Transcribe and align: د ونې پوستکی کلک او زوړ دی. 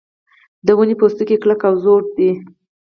د 0.65 0.67
ونې 0.77 0.95
پوستکی 0.99 1.35
کلک 1.41 1.61
او 1.69 1.73
زوړ 1.83 2.01
دی. 2.17 2.29